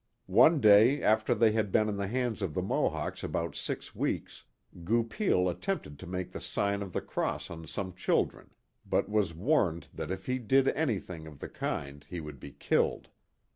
[0.25, 4.45] One day, after they had been in the hands of the Mohawks about six weeks,
[4.83, 8.49] Goupil attempted to make the sign of the cross on some children,
[8.83, 12.51] but was warned th3t if he did any thing of the kind he would be
[12.51, 13.09] killed.